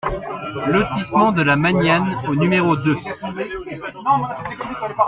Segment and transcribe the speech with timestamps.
[0.65, 2.97] Lotissement de la Magnane au numéro deux